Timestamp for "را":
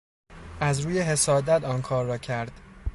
2.05-2.17